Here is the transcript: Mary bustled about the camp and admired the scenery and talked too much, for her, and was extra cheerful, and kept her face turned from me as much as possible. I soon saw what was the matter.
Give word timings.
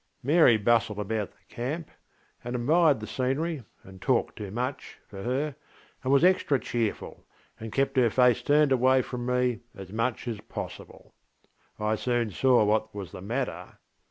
Mary 0.23 0.57
bustled 0.57 0.97
about 0.97 1.29
the 1.29 1.43
camp 1.47 1.91
and 2.43 2.55
admired 2.55 2.99
the 2.99 3.05
scenery 3.05 3.61
and 3.83 4.01
talked 4.01 4.35
too 4.35 4.49
much, 4.49 4.97
for 5.07 5.21
her, 5.21 5.55
and 6.03 6.11
was 6.11 6.23
extra 6.23 6.59
cheerful, 6.59 7.23
and 7.59 7.71
kept 7.71 7.95
her 7.97 8.09
face 8.09 8.41
turned 8.41 8.71
from 9.05 9.25
me 9.27 9.59
as 9.75 9.93
much 9.93 10.27
as 10.27 10.41
possible. 10.41 11.13
I 11.79 11.93
soon 11.97 12.31
saw 12.31 12.63
what 12.63 12.95
was 12.95 13.11
the 13.11 13.21
matter. 13.21 13.77